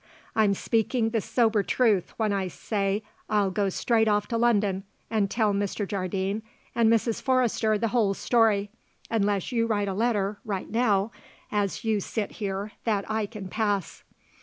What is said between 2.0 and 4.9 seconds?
when I say I'll go straight off to London